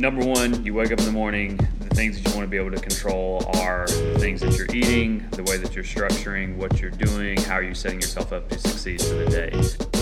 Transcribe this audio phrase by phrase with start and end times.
[0.00, 1.58] number one, you wake up in the morning.
[1.80, 4.74] The things that you want to be able to control are the things that you're
[4.74, 8.48] eating, the way that you're structuring, what you're doing, how are you setting yourself up
[8.48, 9.50] to succeed for the day.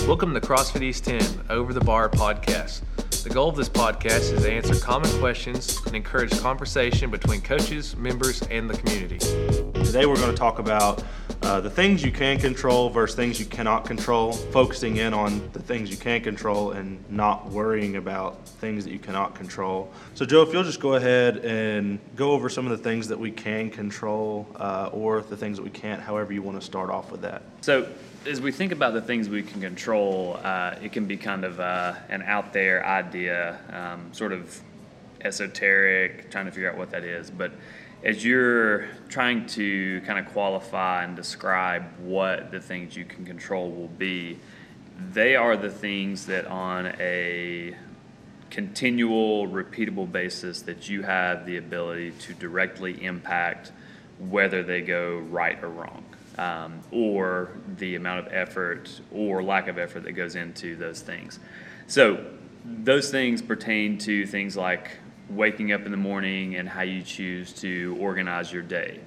[0.07, 2.81] Welcome to CrossFit East 10 Over the Bar podcast.
[3.23, 7.97] The goal of this podcast is to answer common questions and encourage conversation between coaches,
[7.97, 9.19] members, and the community.
[9.83, 11.03] Today we're going to talk about
[11.41, 15.61] uh, the things you can control versus things you cannot control, focusing in on the
[15.61, 19.91] things you can control and not worrying about things that you cannot control.
[20.15, 23.17] So, Joe, if you'll just go ahead and go over some of the things that
[23.17, 26.89] we can control uh, or the things that we can't, however you want to start
[26.89, 27.41] off with that.
[27.61, 27.87] So,
[28.25, 31.59] as we think about the things we can control, uh, it can be kind of
[31.61, 34.61] uh, an out there idea, um, sort of
[35.21, 37.31] esoteric, trying to figure out what that is.
[37.31, 37.53] But
[38.03, 43.69] as you're trying to kind of qualify and describe what the things you can control
[43.71, 44.39] will be,
[45.11, 47.75] they are the things that on a
[48.49, 53.71] continual, repeatable basis that you have the ability to directly impact
[54.17, 56.03] whether they go right or wrong,
[56.37, 61.39] um, or the amount of effort or lack of effort that goes into those things.
[61.87, 62.25] So,
[62.65, 64.97] those things pertain to things like
[65.29, 68.99] waking up in the morning and how you choose to organize your day.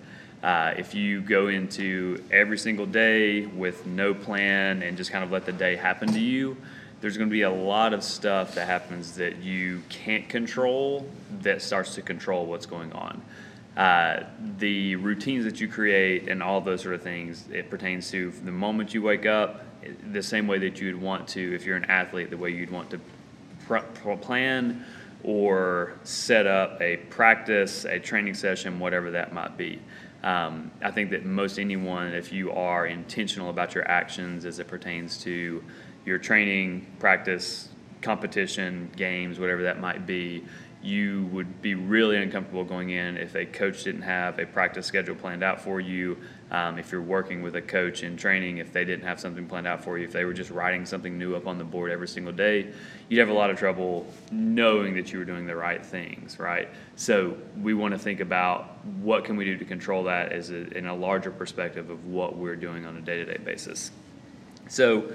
[0.42, 5.31] Uh, if you go into every single day with no plan and just kind of
[5.31, 6.56] let the day happen to you,
[7.00, 11.09] there's going to be a lot of stuff that happens that you can't control
[11.43, 13.23] that starts to control what's going on.
[13.77, 14.25] Uh,
[14.59, 18.53] the routines that you create and all those sort of things, it pertains to the
[18.53, 19.65] moment you wake up,
[20.12, 22.91] the same way that you'd want to, if you're an athlete, the way you'd want
[22.91, 23.00] to
[23.67, 23.78] pr-
[24.20, 24.84] plan
[25.25, 29.81] or set up a practice, a training session, whatever that might be.
[30.23, 34.69] Um, I think that most anyone, if you are intentional about your actions as it
[34.69, 35.65] pertains to
[36.05, 37.69] your training, practice,
[38.03, 40.45] competition, games, whatever that might be,
[40.83, 45.14] you would be really uncomfortable going in if a coach didn't have a practice schedule
[45.14, 46.19] planned out for you.
[46.50, 49.66] Um, if you're working with a coach in training, if they didn't have something planned
[49.66, 52.09] out for you, if they were just writing something new up on the board every
[52.09, 52.72] single day,
[53.09, 56.69] you'd have a lot of trouble knowing that you were doing the right things, right?
[56.97, 60.76] So we want to think about what can we do to control that as a,
[60.76, 63.92] in a larger perspective of what we're doing on a day-to-day basis.
[64.69, 65.12] So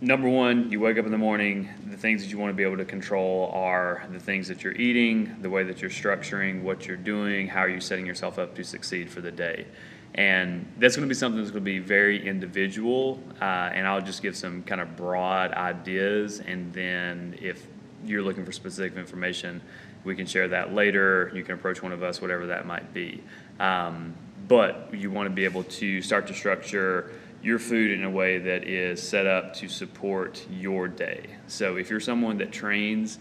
[0.00, 2.62] number one, you wake up in the morning, the things that you want to be
[2.62, 6.86] able to control are the things that you're eating, the way that you're structuring, what
[6.86, 9.66] you're doing, how are you setting yourself up to succeed for the day.
[10.14, 13.20] And that's going to be something that's going to be very individual.
[13.40, 16.40] Uh, and I'll just give some kind of broad ideas.
[16.40, 17.66] And then if
[18.04, 19.60] you're looking for specific information,
[20.04, 21.32] we can share that later.
[21.34, 23.22] You can approach one of us, whatever that might be.
[23.58, 24.14] Um,
[24.46, 27.10] but you want to be able to start to structure
[27.44, 31.26] your food in a way that is set up to support your day.
[31.46, 33.18] So if you're someone that trains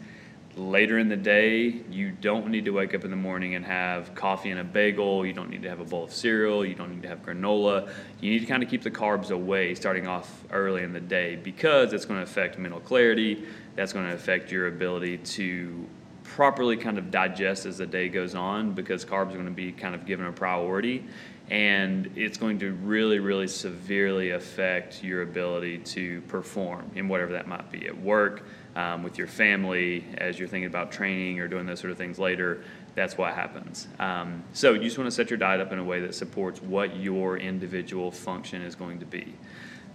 [0.56, 4.16] later in the day, you don't need to wake up in the morning and have
[4.16, 5.26] coffee and a bagel.
[5.26, 6.66] You don't need to have a bowl of cereal.
[6.66, 7.92] You don't need to have granola.
[8.22, 11.36] You need to kind of keep the carbs away starting off early in the day
[11.36, 13.44] because it's going to affect mental clarity.
[13.76, 15.86] That's going to affect your ability to
[16.24, 19.74] properly kind of digest as the day goes on because carbs are going to be
[19.74, 21.04] kind of given a priority
[21.50, 27.48] and it's going to really, really severely affect your ability to perform in whatever that
[27.48, 28.46] might be at work,
[28.76, 32.18] um, with your family, as you're thinking about training or doing those sort of things
[32.18, 32.64] later.
[32.96, 33.88] That's what happens.
[34.00, 36.62] Um, so you just want to set your diet up in a way that supports
[36.62, 39.34] what your individual function is going to be.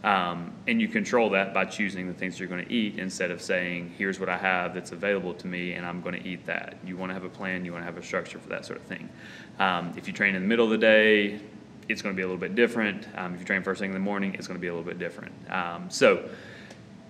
[0.05, 3.43] Um, and you control that by choosing the things you're going to eat instead of
[3.43, 6.77] saying, here's what I have that's available to me and I'm going to eat that.
[6.85, 8.79] You want to have a plan, you want to have a structure for that sort
[8.79, 9.09] of thing.
[9.59, 11.41] Um, if you train in the middle of the day,
[11.89, 13.09] it's going to be a little bit different.
[13.17, 14.89] Um, if you train first thing in the morning, it's going to be a little
[14.89, 15.33] bit different.
[15.51, 16.29] Um, so,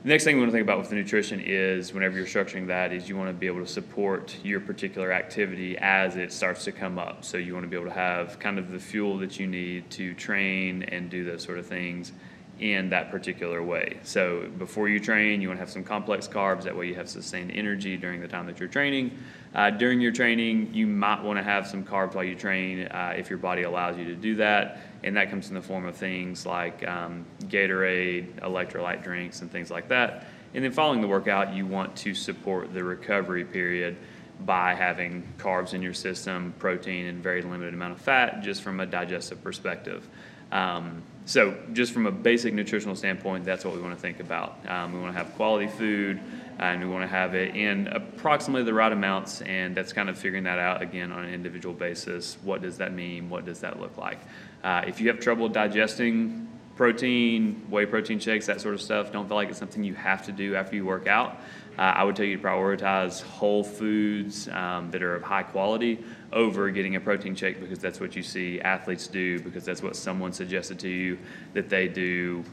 [0.05, 2.69] the next thing we want to think about with the nutrition is whenever you're structuring
[2.69, 6.63] that is you want to be able to support your particular activity as it starts
[6.65, 7.25] to come up.
[7.25, 9.91] So you want to be able to have kind of the fuel that you need
[9.91, 12.13] to train and do those sort of things
[12.59, 13.99] in that particular way.
[14.03, 16.65] So before you train, you want to have some complex carbs.
[16.65, 19.17] That way, you have sustained energy during the time that you're training.
[19.55, 23.15] Uh, during your training, you might want to have some carbs while you train uh,
[23.17, 24.79] if your body allows you to do that.
[25.05, 29.71] And that comes in the form of things like um, Gatorade, electrolyte drinks, and things
[29.71, 30.27] like that.
[30.55, 33.97] And then following the workout, you want to support the recovery period
[34.45, 38.81] by having carbs in your system, protein, and very limited amount of fat, just from
[38.81, 40.07] a digestive perspective.
[40.53, 44.59] Um, so, just from a basic nutritional standpoint, that's what we want to think about.
[44.67, 46.21] Um, we want to have quality food,
[46.59, 50.19] and we want to have it in approximately the right amounts, and that's kind of
[50.19, 52.39] figuring that out again on an individual basis.
[52.43, 53.29] What does that mean?
[53.29, 54.21] What does that look like?
[54.65, 59.29] Uh, if you have trouble digesting protein, whey protein shakes, that sort of stuff, don't
[59.29, 61.41] feel like it's something you have to do after you work out.
[61.79, 66.05] Uh, I would tell you to prioritize whole foods um, that are of high quality
[66.33, 69.95] over getting a protein shake because that's what you see athletes do, because that's what
[69.95, 71.17] someone suggested to you
[71.55, 72.45] that they do,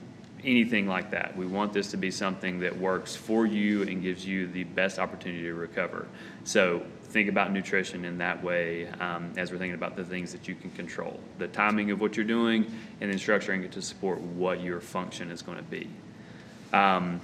[0.43, 1.35] anything like that.
[1.35, 4.99] We want this to be something that works for you and gives you the best
[4.99, 6.07] opportunity to recover.
[6.43, 10.47] So think about nutrition in that way um, as we're thinking about the things that
[10.47, 12.63] you can control the timing of what you're doing
[13.01, 15.89] and then structuring it to support what your function is going to be.
[16.73, 17.21] Um,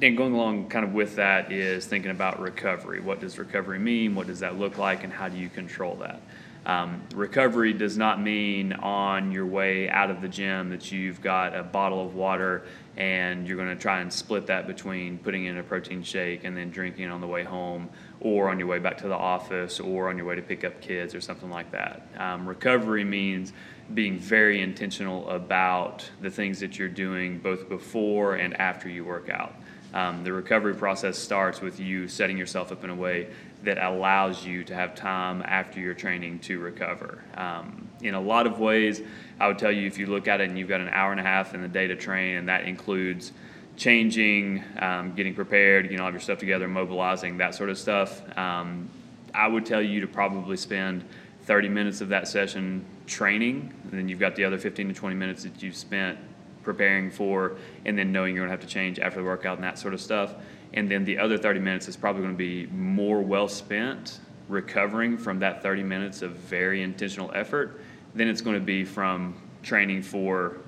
[0.00, 3.00] then going along kind of with that is thinking about recovery.
[3.00, 4.14] What does recovery mean?
[4.14, 5.04] What does that look like?
[5.04, 6.20] And how do you control that?
[6.66, 11.56] Um, recovery does not mean on your way out of the gym that you've got
[11.56, 12.64] a bottle of water
[12.98, 16.54] and you're going to try and split that between putting in a protein shake and
[16.54, 17.88] then drinking on the way home
[18.20, 20.80] or on your way back to the office or on your way to pick up
[20.82, 22.06] kids or something like that.
[22.18, 23.54] Um, recovery means
[23.94, 29.30] being very intentional about the things that you're doing both before and after you work
[29.30, 29.54] out.
[29.92, 33.28] Um, the recovery process starts with you setting yourself up in a way
[33.64, 37.22] that allows you to have time after your training to recover.
[37.34, 39.02] Um, in a lot of ways,
[39.38, 41.20] I would tell you if you look at it and you've got an hour and
[41.20, 43.32] a half in the day to train, and that includes
[43.76, 48.22] changing, um, getting prepared, you know, have your stuff together, mobilizing, that sort of stuff.
[48.38, 48.88] Um,
[49.34, 51.04] I would tell you to probably spend
[51.44, 55.16] 30 minutes of that session training, and then you've got the other 15 to 20
[55.16, 56.18] minutes that you've spent
[56.62, 59.64] preparing for, and then knowing you're going to have to change after the workout and
[59.64, 60.34] that sort of stuff.
[60.72, 65.16] And then the other 30 minutes is probably going to be more well spent recovering
[65.16, 67.80] from that 30 minutes of very intentional effort
[68.14, 70.58] than it's going to be from training for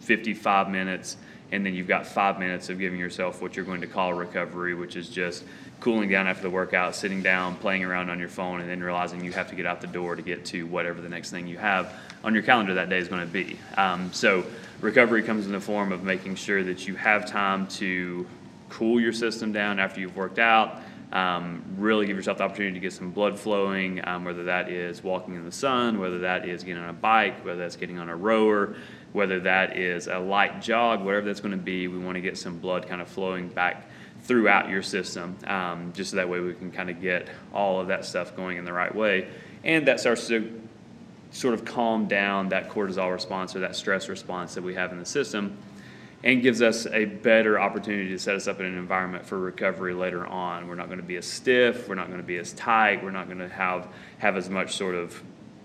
[0.00, 1.16] 55 minutes
[1.52, 4.74] and then you've got five minutes of giving yourself what you're going to call recovery,
[4.74, 5.44] which is just
[5.80, 9.24] cooling down after the workout, sitting down, playing around on your phone, and then realizing
[9.24, 11.58] you have to get out the door to get to whatever the next thing you
[11.58, 11.92] have
[12.22, 13.58] on your calendar that day is going to be.
[13.76, 14.44] Um, so
[14.80, 18.26] recovery comes in the form of making sure that you have time to
[18.68, 20.80] cool your system down after you've worked out.
[21.12, 25.02] Um, really give yourself the opportunity to get some blood flowing, um, whether that is
[25.02, 28.08] walking in the sun, whether that is getting on a bike, whether that's getting on
[28.08, 28.76] a rower,
[29.12, 31.88] whether that is a light jog, whatever that's going to be.
[31.88, 33.90] We want to get some blood kind of flowing back
[34.22, 37.88] throughout your system, um, just so that way we can kind of get all of
[37.88, 39.26] that stuff going in the right way.
[39.64, 40.60] And that starts to
[41.30, 44.98] sort of calm down that cortisol response or that stress response that we have in
[44.98, 45.56] the system
[46.22, 49.94] and gives us a better opportunity to set us up in an environment for recovery
[49.94, 50.68] later on.
[50.68, 53.10] We're not going to be as stiff, we're not going to be as tight, we're
[53.10, 53.88] not going to have
[54.18, 55.22] have as much sort of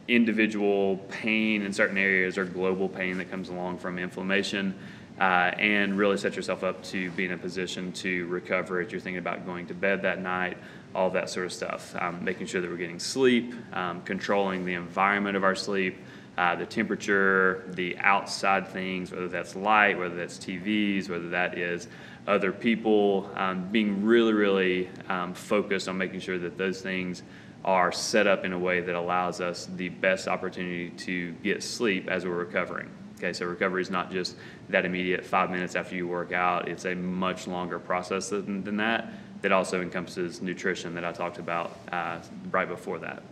[0.08, 4.78] individual pain in certain areas or global pain that comes along from inflammation.
[5.20, 9.00] Uh, and really set yourself up to be in a position to recover if you're
[9.00, 10.58] thinking about going to bed that night,
[10.94, 11.96] all that sort of stuff.
[12.02, 15.98] Um, making sure that we're getting sleep, um, controlling the environment of our sleep,
[16.38, 21.88] uh, the temperature, the outside things, whether that's light, whether that's TVs, whether that is
[22.28, 27.24] other people, um, being really, really um, focused on making sure that those things
[27.64, 32.08] are set up in a way that allows us the best opportunity to get sleep
[32.10, 32.90] as we're recovering.
[33.26, 34.36] Okay, so recovery is not just
[34.70, 38.78] that immediate five minutes after you work out, it's a much longer process than, than
[38.78, 42.20] that, that also encompasses nutrition that I talked about uh,
[42.52, 43.24] right before that.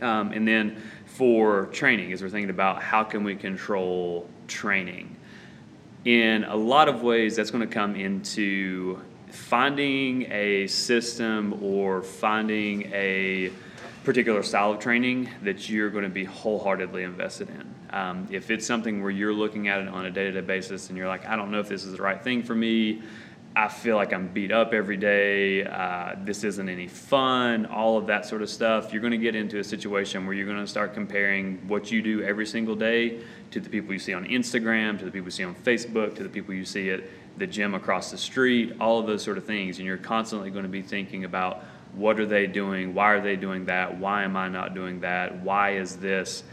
[0.00, 5.16] Um, and then for training, as we're thinking about how can we control training,
[6.04, 12.82] in a lot of ways, that's going to come into finding a system or finding
[12.92, 13.50] a
[14.08, 17.74] particular style of training that you're going to be wholeheartedly invested in.
[17.90, 20.88] Um, if it's something where you're looking at it on a day to day basis
[20.88, 23.02] and you're like, I don't know if this is the right thing for me,
[23.54, 28.06] I feel like I'm beat up every day, uh, this isn't any fun, all of
[28.06, 30.66] that sort of stuff, you're going to get into a situation where you're going to
[30.66, 34.98] start comparing what you do every single day to the people you see on Instagram,
[34.98, 37.02] to the people you see on Facebook, to the people you see at
[37.36, 39.76] the gym across the street, all of those sort of things.
[39.76, 41.62] And you're constantly going to be thinking about
[41.98, 42.94] what are they doing?
[42.94, 43.98] Why are they doing that?
[43.98, 45.42] Why am I not doing that?
[45.42, 46.44] Why is this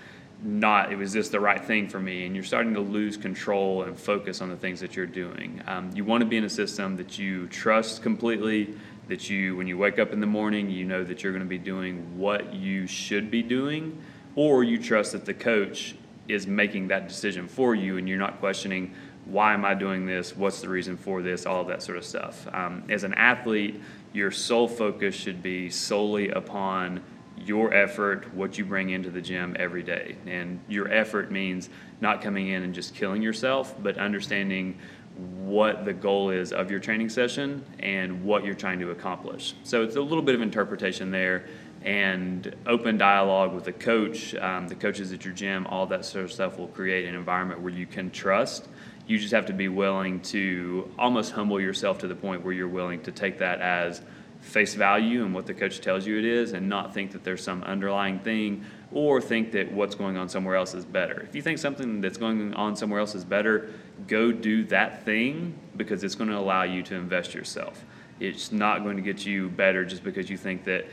[0.44, 2.26] not, it was this the right thing for me?
[2.26, 5.62] And you're starting to lose control and focus on the things that you're doing.
[5.68, 8.74] Um, you want to be in a system that you trust completely,
[9.08, 11.50] that you, when you wake up in the morning, you know that you're going to
[11.50, 14.02] be doing what you should be doing,
[14.36, 15.96] or you trust that the coach
[16.28, 18.94] is making that decision for you and you're not questioning
[19.26, 20.36] why am I doing this?
[20.36, 21.46] What's the reason for this?
[21.46, 22.48] All of that sort of stuff.
[22.54, 23.82] Um, as an athlete,
[24.14, 27.02] your sole focus should be solely upon
[27.38, 30.16] your effort, what you bring into the gym every day.
[30.26, 31.70] And your effort means
[32.02, 34.78] not coming in and just killing yourself, but understanding
[35.18, 39.54] what the goal is of your training session and what you're trying to accomplish.
[39.64, 41.46] So it's a little bit of interpretation there
[41.84, 46.26] and open dialogue with the coach, um, the coaches at your gym, all that sort
[46.26, 48.68] of stuff will create an environment where you can trust
[49.08, 52.68] You just have to be willing to almost humble yourself to the point where you're
[52.68, 54.02] willing to take that as
[54.42, 57.44] face value and what the coach tells you it is and not think that there's
[57.44, 61.22] some underlying thing or think that what's going on somewhere else is better.
[61.28, 63.72] If you think something that's going on somewhere else is better,
[64.08, 67.84] go do that thing because it's going to allow you to invest yourself.
[68.20, 70.86] It's not going to get you better just because you think that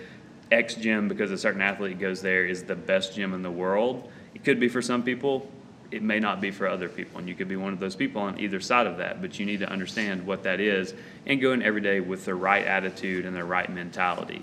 [0.51, 4.11] X gym, because a certain athlete goes there, is the best gym in the world.
[4.35, 5.49] It could be for some people,
[5.93, 8.23] it may not be for other people, and you could be one of those people
[8.23, 9.21] on either side of that.
[9.21, 10.95] But you need to understand what that is
[11.27, 14.43] and go in every day with the right attitude and the right mentality.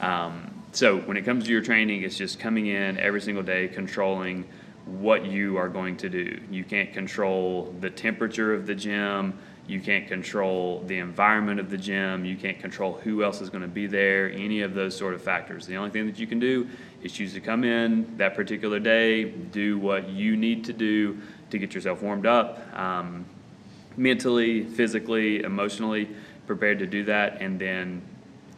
[0.00, 3.68] Um, so when it comes to your training, it's just coming in every single day,
[3.68, 4.44] controlling
[4.84, 6.40] what you are going to do.
[6.50, 9.38] You can't control the temperature of the gym.
[9.70, 12.24] You can't control the environment of the gym.
[12.24, 15.22] You can't control who else is going to be there, any of those sort of
[15.22, 15.64] factors.
[15.64, 16.68] The only thing that you can do
[17.02, 21.18] is choose to come in that particular day, do what you need to do
[21.50, 23.24] to get yourself warmed up, um,
[23.96, 26.08] mentally, physically, emotionally
[26.48, 28.02] prepared to do that, and then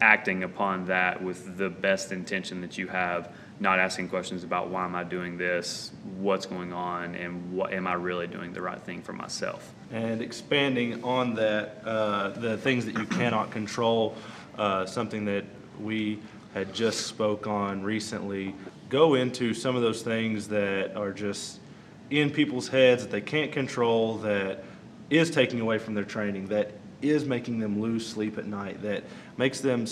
[0.01, 3.31] acting upon that with the best intention that you have
[3.63, 7.87] not asking questions about why am I doing this, what's going on, and what am
[7.87, 9.73] I really doing the right thing for myself.
[9.89, 14.15] And expanding on that, uh, the things that you cannot control,
[14.57, 15.45] uh, something that
[15.79, 16.19] we
[16.53, 18.53] had just spoke on recently,
[18.89, 21.61] go into some of those things that are just
[22.09, 24.61] in people's heads that they can't control, that
[25.09, 29.05] is taking away from their training, that is making them lose sleep at night, that
[29.37, 29.85] makes them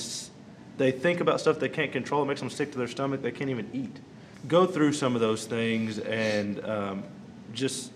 [0.81, 2.23] they think about stuff they can't control.
[2.23, 3.21] It makes them sick to their stomach.
[3.21, 3.99] They can't even eat.
[4.47, 7.03] Go through some of those things and um,
[7.53, 7.91] just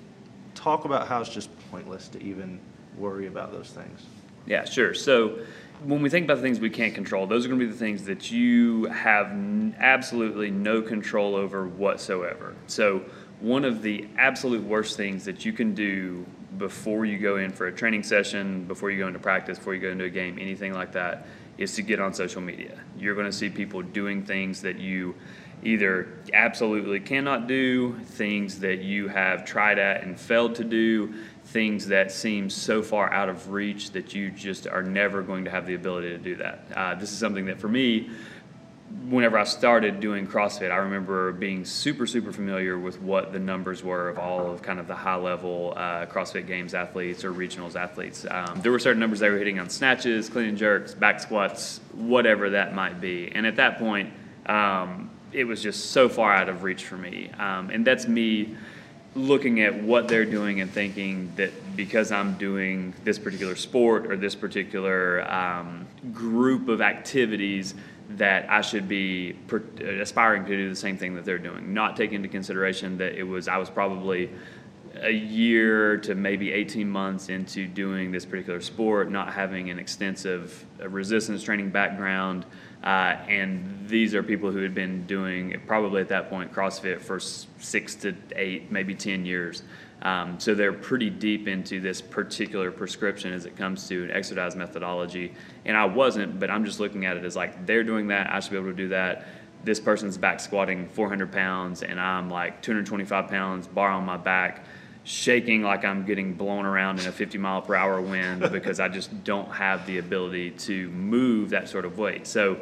[0.53, 2.59] talk about how it's just pointless to even
[2.97, 4.05] worry about those things.
[4.45, 4.93] Yeah, sure.
[4.93, 5.39] So
[5.83, 7.77] when we think about the things we can't control, those are going to be the
[7.77, 12.53] things that you have n- absolutely no control over whatsoever.
[12.67, 13.03] So
[13.39, 16.23] one of the absolute worst things that you can do
[16.59, 19.81] before you go in for a training session, before you go into practice, before you
[19.81, 21.27] go into a game, anything like that,
[21.57, 22.77] is to get on social media.
[22.97, 25.15] You're going to see people doing things that you
[25.63, 31.13] either absolutely cannot do, things that you have tried at and failed to do,
[31.45, 35.51] things that seem so far out of reach that you just are never going to
[35.51, 36.65] have the ability to do that.
[36.75, 38.09] Uh, this is something that for me,
[39.09, 43.83] whenever I started doing CrossFit, I remember being super, super familiar with what the numbers
[43.83, 47.75] were of all of kind of the high level uh, CrossFit Games athletes or regionals
[47.75, 48.25] athletes.
[48.29, 51.79] Um, there were certain numbers they were hitting on snatches, clean and jerks, back squats,
[51.93, 53.31] whatever that might be.
[53.33, 54.11] And at that point,
[54.45, 57.29] um, it was just so far out of reach for me.
[57.37, 58.55] Um, and that's me
[59.15, 64.17] looking at what they're doing and thinking that because I'm doing this particular sport or
[64.17, 67.75] this particular um, group of activities,
[68.11, 69.63] that I should be per,
[69.99, 73.23] aspiring to do the same thing that they're doing, not taking into consideration that it
[73.23, 74.29] was I was probably
[75.01, 80.65] a year to maybe 18 months into doing this particular sport, not having an extensive
[80.81, 82.45] uh, resistance training background.
[82.83, 87.19] Uh, and these are people who had been doing probably at that point CrossFit for
[87.19, 89.63] six to eight, maybe 10 years.
[90.01, 94.55] Um, so they're pretty deep into this particular prescription as it comes to an exercise
[94.55, 95.33] methodology.
[95.65, 98.39] And I wasn't, but I'm just looking at it as like they're doing that, I
[98.39, 99.25] should be able to do that.
[99.63, 104.65] This person's back squatting 400 pounds, and I'm like 225 pounds, bar on my back,
[105.05, 108.89] shaking like I'm getting blown around in a 50 mile per hour wind because I
[108.89, 112.27] just don't have the ability to move that sort of weight.
[112.27, 112.59] So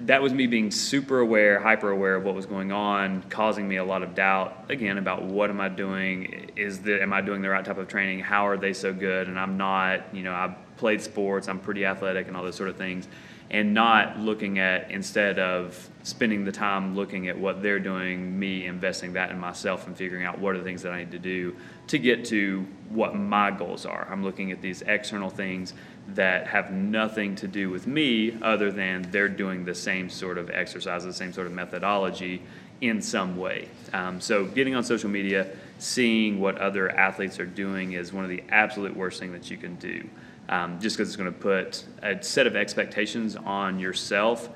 [0.00, 3.76] that was me being super aware, hyper aware of what was going on, causing me
[3.76, 6.50] a lot of doubt again about what am I doing?
[6.54, 8.20] Is the am I doing the right type of training?
[8.20, 9.28] How are they so good?
[9.28, 10.14] And I'm not.
[10.14, 11.48] You know, I played sports.
[11.48, 13.08] I'm pretty athletic and all those sort of things,
[13.50, 18.66] and not looking at instead of spending the time looking at what they're doing, me
[18.66, 21.18] investing that in myself and figuring out what are the things that I need to
[21.18, 21.56] do
[21.88, 24.06] to get to what my goals are.
[24.10, 25.74] I'm looking at these external things
[26.14, 30.50] that have nothing to do with me other than they're doing the same sort of
[30.50, 32.42] exercise, the same sort of methodology
[32.80, 33.68] in some way.
[33.92, 35.48] Um, so, getting on social media,
[35.78, 39.56] seeing what other athletes are doing is one of the absolute worst things that you
[39.56, 40.08] can do.
[40.48, 44.48] Um, just because it's going to put a set of expectations on yourself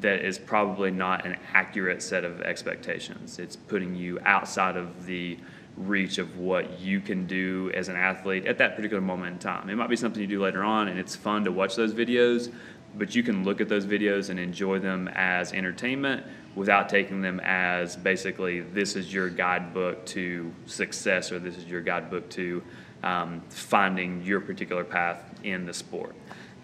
[0.00, 3.40] that is probably not an accurate set of expectations.
[3.40, 5.38] It's putting you outside of the
[5.80, 9.68] reach of what you can do as an athlete at that particular moment in time.
[9.70, 12.52] It might be something you do later on, and it's fun to watch those videos,
[12.94, 17.40] but you can look at those videos and enjoy them as entertainment without taking them
[17.40, 22.62] as basically this is your guidebook to success or this is your guidebook to
[23.02, 26.14] um, finding your particular path in the sport.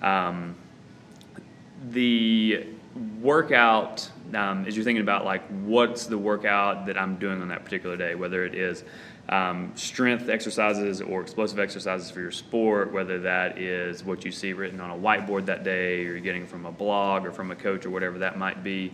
[0.03, 0.57] Um,
[1.91, 2.67] the
[3.21, 7.65] workout um, as you're thinking about like what's the workout that I'm doing on that
[7.65, 8.85] particular day, whether it is
[9.29, 14.53] um, strength exercises or explosive exercises for your sport, whether that is what you see
[14.53, 17.57] written on a whiteboard that day, or you're getting from a blog or from a
[17.57, 18.93] coach or whatever that might be,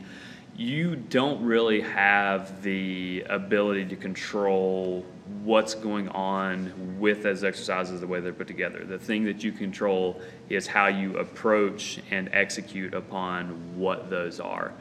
[0.56, 5.04] you don't really have the ability to control
[5.42, 8.84] what's going on with those exercises the way they're put together.
[8.84, 14.72] The thing that you control is how you approach and execute upon what those are.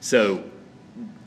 [0.00, 0.44] So,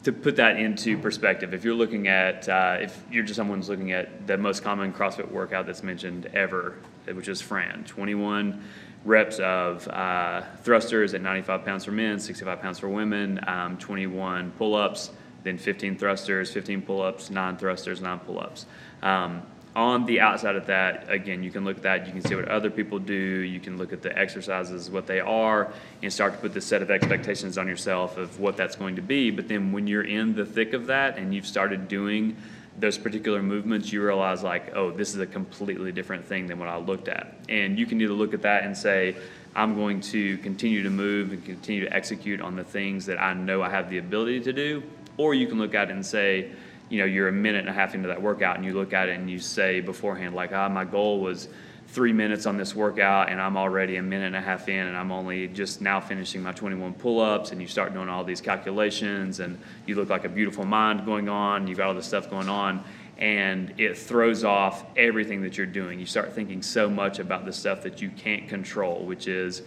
[0.04, 3.94] to put that into perspective, if you're looking at, uh, if you're just someone's looking
[3.94, 8.62] at the most common CrossFit workout that's mentioned ever, which is Fran, 21
[9.06, 14.52] reps of uh, thrusters at 95 pounds for men, 65 pounds for women, um, 21
[14.52, 15.12] pull ups,
[15.44, 18.66] then 15 thrusters, 15 pull ups, 9 thrusters, 9 pull ups.
[19.02, 19.44] Um,
[19.76, 22.48] on the outside of that, again, you can look at that, you can see what
[22.48, 26.40] other people do, you can look at the exercises, what they are, and start to
[26.40, 29.32] put this set of expectations on yourself of what that's going to be.
[29.32, 32.38] But then when you're in the thick of that and you've started doing
[32.80, 36.70] those particular movements, you realize like, oh, this is a completely different thing than what
[36.70, 37.36] I looked at.
[37.50, 39.16] And you can either look at that and say,
[39.56, 43.34] I'm going to continue to move and continue to execute on the things that I
[43.34, 44.84] know I have the ability to do,
[45.18, 46.52] or you can look at it and say,
[46.90, 49.10] you know, you're a minute and a half into that workout and you look at
[49.10, 51.50] it and you say beforehand, like, ah, my goal was
[51.94, 54.98] three minutes on this workout and I'm already a minute and a half in and
[54.98, 58.42] I'm only just now finishing my 21 pull ups and you start doing all these
[58.42, 62.32] calculations and you look like a beautiful mind going on, you've got all this stuff
[62.32, 62.84] going on
[63.20, 66.00] and it throws off everything that you're doing.
[66.00, 69.62] You start thinking so much about the stuff that you can't control, which is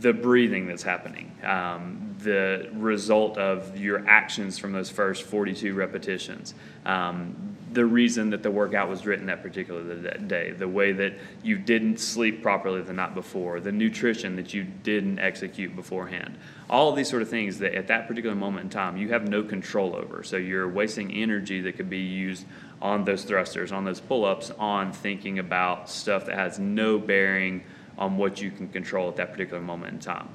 [0.00, 6.54] the breathing that's happening, um, the result of your actions from those first 42 repetitions,
[6.84, 11.56] um, the reason that the workout was written that particular day, the way that you
[11.56, 16.36] didn't sleep properly the night before, the nutrition that you didn't execute beforehand.
[16.68, 19.28] All of these sort of things that at that particular moment in time you have
[19.28, 20.22] no control over.
[20.22, 22.46] So you're wasting energy that could be used
[22.80, 27.62] on those thrusters, on those pull ups, on thinking about stuff that has no bearing
[27.96, 30.28] on what you can control at that particular moment in time.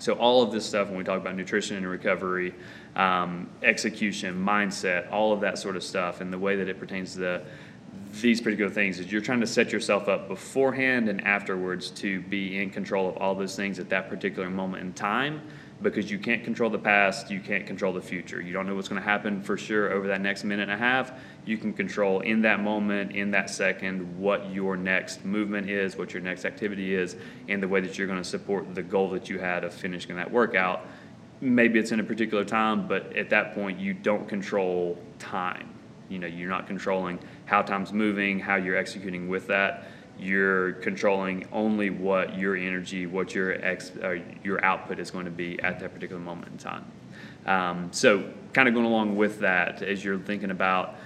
[0.00, 2.54] So all of this stuff, when we talk about nutrition and recovery,
[2.96, 7.12] um, execution, mindset, all of that sort of stuff, and the way that it pertains
[7.14, 7.42] to the,
[8.22, 12.60] these particular things is you're trying to set yourself up beforehand and afterwards to be
[12.60, 15.42] in control of all those things at that particular moment in time
[15.82, 18.40] because you can't control the past, you can't control the future.
[18.40, 20.76] You don't know what's going to happen for sure over that next minute and a
[20.76, 21.12] half.
[21.46, 26.12] You can control in that moment, in that second, what your next movement is, what
[26.12, 27.16] your next activity is,
[27.48, 30.16] and the way that you're going to support the goal that you had of finishing
[30.16, 30.86] that workout.
[31.40, 35.74] Maybe it's in a particular time, but at that point, you don't control time.
[36.10, 39.86] You know, you're not controlling how time's moving, how you're executing with that
[40.22, 43.92] you're controlling only what your energy, what your ex,
[44.42, 46.84] your output is going to be at that particular moment in time.
[47.46, 50.96] Um, so, kind of going along with that, as you're thinking about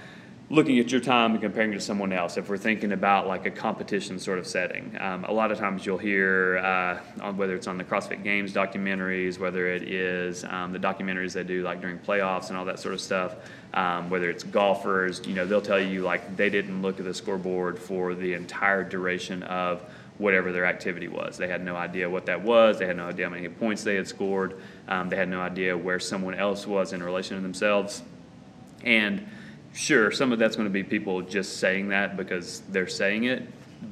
[0.49, 3.47] looking at your time and comparing it to someone else, if we're thinking about like
[3.47, 7.55] a competition sort of setting, um, a lot of times you'll hear uh, on whether
[7.55, 11.81] it's on the CrossFit Games documentaries, whether it is um, the documentaries they do like
[11.81, 13.35] during playoffs and all that sort of stuff,
[13.73, 17.13] um, whether it's golfers, you know, they'll tell you like they didn't look at the
[17.13, 19.81] scoreboard for the entire duration of
[20.19, 21.37] whatever their activity was.
[21.37, 22.77] They had no idea what that was.
[22.77, 24.61] They had no idea how many points they had scored.
[24.87, 28.03] Um, they had no idea where someone else was in relation to themselves.
[28.83, 29.27] And
[29.75, 33.43] sure, some of that's going to be people just saying that because they're saying it.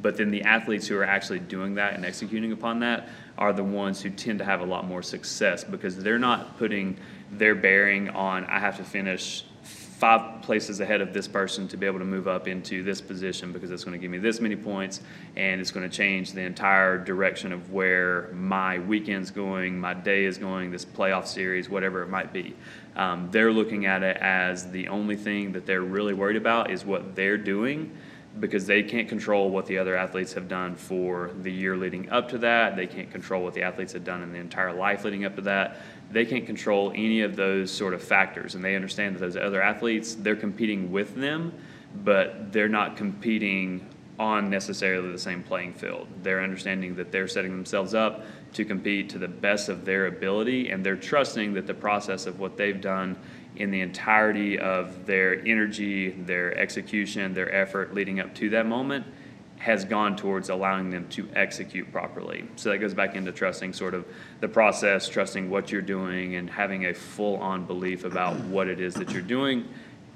[0.02, 3.64] But then the athletes who are actually doing that and executing upon that are the
[3.64, 6.98] ones who tend to have a lot more success because they're not putting
[7.32, 11.86] their bearing on, I have to finish five places ahead of this person to be
[11.86, 14.56] able to move up into this position because it's going to give me this many
[14.56, 15.02] points
[15.38, 20.26] and it's going to change the entire direction of where my weekend's going, my day
[20.26, 22.54] is going, this playoff series, whatever it might be.
[22.96, 26.86] Um, they're looking at it as the only thing that they're really worried about is
[26.86, 27.96] what they're doing
[28.40, 32.30] because they can't control what the other athletes have done for the year leading up
[32.30, 32.76] to that.
[32.76, 35.42] They can't control what the athletes have done in the entire life leading up to
[35.42, 35.78] that
[36.14, 39.62] they can't control any of those sort of factors and they understand that those other
[39.62, 41.54] athletes they're competing with them
[42.04, 43.88] but they're not competing
[44.24, 49.10] on necessarily the same playing field they're understanding that they're setting themselves up to compete
[49.10, 52.82] to the best of their ability and they're trusting that the process of what they've
[52.82, 53.18] done
[53.58, 59.06] in the entirety of their energy their execution their effort leading up to that moment
[59.64, 62.44] has gone towards allowing them to execute properly.
[62.58, 64.06] So that goes back into trusting sort of
[64.42, 68.82] the process, trusting what you're doing, and having a full on belief about what it
[68.82, 69.66] is that you're doing,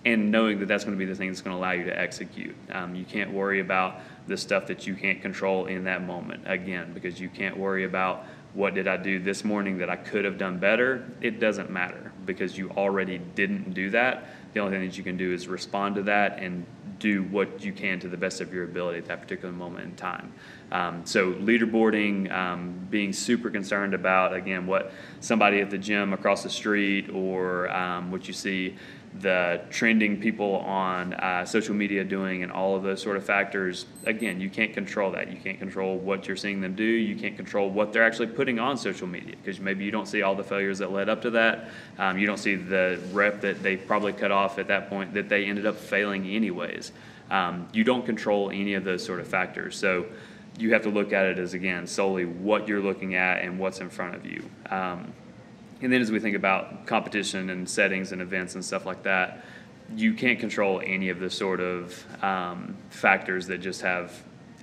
[0.08, 2.00] and knowing that that's going to be the thing that's going to allow you to
[2.00, 2.56] execute.
[2.72, 6.93] Um, you can't worry about the stuff that you can't control in that moment, again,
[6.93, 10.38] because you can't worry about what did I do this morning that I could have
[10.38, 11.06] done better.
[11.20, 14.30] It doesn't matter because you already didn't do that.
[14.54, 16.65] The only thing that you can do is respond to that and
[17.00, 19.96] do what you can to the best of your ability at that particular moment in
[19.96, 20.34] time.
[20.72, 26.43] Um, so leaderboarding, um, being super concerned about again what somebody at the gym across
[26.43, 28.76] the street or um, what you see
[29.21, 33.86] the trending people on uh, social media doing and all of those sort of factors
[34.06, 35.32] again you can't control that.
[35.32, 36.84] You can't control what you're seeing them do.
[36.84, 40.21] You can't control what they're actually putting on social media because maybe you don't see
[40.21, 41.69] all the failures that led up to that.
[41.97, 45.30] Um, you don't see the rep that they probably cut off at that point that
[45.30, 46.91] they ended up failing anyways.
[47.30, 49.77] Um, you don't control any of those sort of factors.
[49.77, 50.06] So
[50.58, 53.80] you have to look at it as again solely what you're looking at and what's
[53.80, 54.49] in front of you.
[54.69, 55.13] Um,
[55.81, 59.45] and then as we think about competition and settings and events and stuff like that,
[59.95, 64.11] you can't control any of the sort of um, factors that just have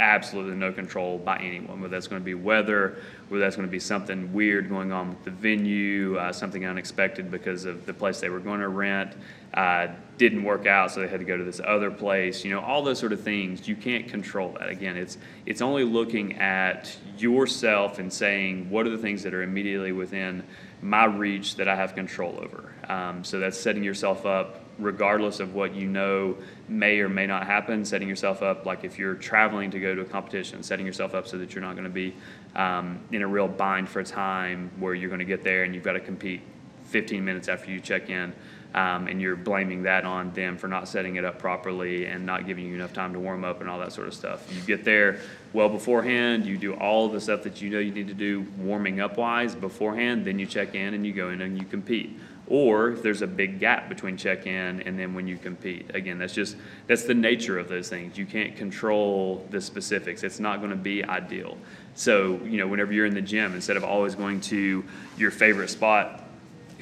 [0.01, 2.99] absolutely no control by anyone, whether that's going to be weather,
[3.29, 7.31] whether that's going to be something weird going on with the venue, uh, something unexpected
[7.31, 9.15] because of the place they were going to rent
[9.55, 9.87] uh,
[10.19, 12.45] didn't work out, so they had to go to this other place.
[12.45, 13.69] You know, all those sort of things.
[13.69, 14.69] You can't control that.
[14.69, 19.43] Again, it's it's only looking at yourself and saying what are the things that are
[19.43, 20.43] immediately within
[20.85, 22.71] my reach that I have control over.
[22.93, 26.37] Um, so that's setting yourself up regardless of what you know
[26.69, 30.03] may or may not happen, setting yourself up like if you're traveling to go to
[30.03, 32.15] a competition, setting yourself up so that you're not going to be
[32.55, 35.85] um, in a real bind for time where you're going to get there and you've
[35.85, 36.43] got to compete
[36.85, 38.35] 15 minutes after you check in.
[38.75, 42.45] Um, and you're blaming that on them for not setting it up properly and not
[42.45, 44.53] giving you enough time to warm up and all that sort of stuff.
[44.53, 45.21] You get there
[45.53, 49.01] well beforehand, you do all the stuff that you know you need to do warming
[49.01, 52.19] up wise beforehand, then you check in and you go in and you compete.
[52.49, 55.95] Or if there's a big gap between check-in and then when you compete.
[55.95, 56.57] Again that's just
[56.89, 58.19] that's the nature of those things.
[58.19, 60.25] You can't control the specifics.
[60.25, 61.57] It's not going to be ideal.
[61.95, 64.85] So you know whenever you're in the gym instead of always going to
[65.17, 66.24] your favorite spot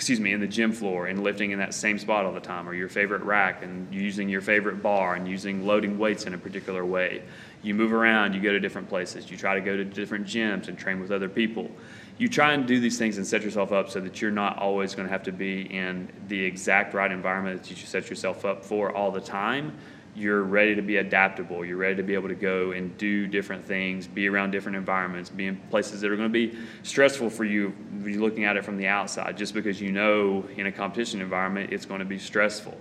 [0.02, 2.68] excuse me in the gym floor and lifting in that same spot all the time
[2.68, 6.38] or your favorite rack and using your favorite bar and using loading weights in a
[6.38, 7.22] particular way.
[7.62, 9.30] You move around you go to different places.
[9.30, 11.70] You try to go to different gyms and train with other people.
[12.18, 14.96] You try and do these things and set yourself up so that you're not always
[14.96, 18.44] going to have to be in the exact right environment that you should set yourself
[18.44, 19.78] up for all the time.
[20.14, 21.64] You're ready to be adaptable.
[21.64, 25.30] You're ready to be able to go and do different things, be around different environments,
[25.30, 27.72] be in places that are going to be stressful for you
[28.04, 31.72] you're looking at it from the outside, just because you know in a competition environment
[31.72, 32.76] it's going to be stressful.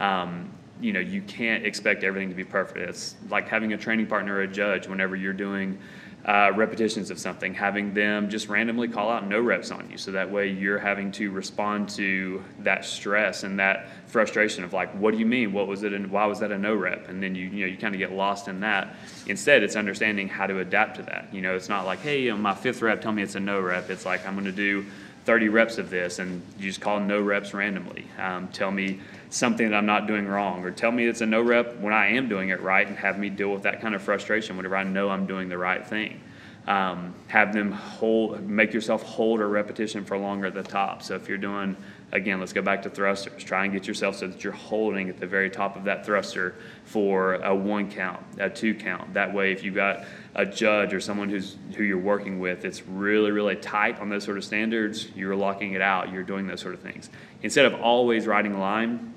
[0.00, 2.78] Um, you know, you can't expect everything to be perfect.
[2.78, 5.78] It's like having a training partner or a judge whenever you're doing
[6.24, 9.98] uh, repetitions of something, having them just randomly call out no reps on you.
[9.98, 14.90] So that way you're having to respond to that stress and that frustration of like,
[14.94, 15.52] what do you mean?
[15.52, 15.92] What was it?
[15.92, 17.08] And why was that a no rep?
[17.08, 18.96] And then you, you know, you kind of get lost in that.
[19.26, 21.28] Instead, it's understanding how to adapt to that.
[21.32, 23.60] You know, it's not like, hey, on my fifth rep, tell me it's a no
[23.60, 23.90] rep.
[23.90, 24.86] It's like, I'm going to do
[25.24, 28.06] 30 reps of this and you just call no reps randomly.
[28.18, 29.00] Um, tell me
[29.34, 32.10] something that I'm not doing wrong, or tell me it's a no rep when I
[32.10, 34.84] am doing it right, and have me deal with that kind of frustration whenever I
[34.84, 36.20] know I'm doing the right thing.
[36.66, 41.02] Um, have them hold, make yourself hold a repetition for longer at the top.
[41.02, 41.76] So if you're doing,
[42.12, 43.44] again, let's go back to thrusters.
[43.44, 46.54] Try and get yourself so that you're holding at the very top of that thruster
[46.84, 49.12] for a one count, a two count.
[49.12, 52.86] That way, if you've got a judge or someone who's who you're working with, it's
[52.86, 55.08] really, really tight on those sort of standards.
[55.14, 56.12] You're locking it out.
[56.12, 57.10] You're doing those sort of things
[57.42, 59.13] instead of always riding line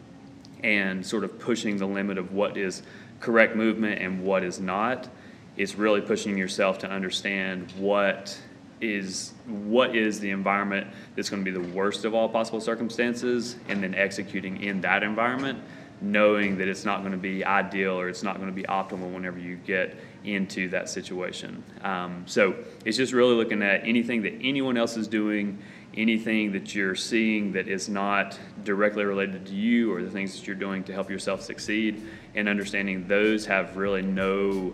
[0.64, 2.84] and sort of pushing the limit of what is
[3.20, 5.08] correct movement and what is not.
[5.56, 8.40] It's really pushing yourself to understand what
[8.80, 13.56] is what is the environment that's going to be the worst of all possible circumstances
[13.70, 15.60] and then executing in that environment
[16.00, 19.12] knowing that it's not going to be ideal or it's not going to be optimal
[19.12, 24.34] whenever you get into that situation um, so it's just really looking at anything that
[24.42, 25.58] anyone else is doing
[25.98, 30.46] anything that you're seeing that is not directly related to you or the things that
[30.46, 32.02] you're doing to help yourself succeed
[32.36, 34.74] and understanding those have really no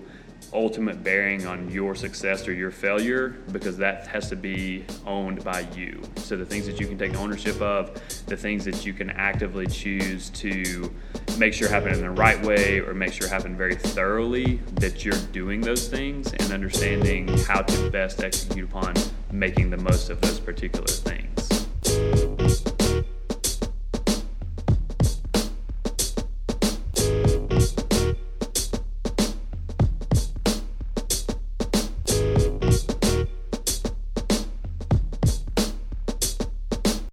[0.52, 5.62] ultimate bearing on your success or your failure because that has to be owned by
[5.76, 6.02] you.
[6.18, 7.94] So the things that you can take ownership of,
[8.26, 10.94] the things that you can actively choose to
[11.38, 15.18] make sure happen in the right way or make sure happen very thoroughly that you're
[15.32, 18.94] doing those things and understanding how to best execute upon
[19.34, 21.33] making the most of those particular things.